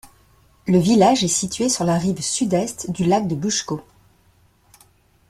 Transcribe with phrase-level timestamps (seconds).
[0.67, 3.81] Le village est situé sur la rive sud-est du lac de Buško.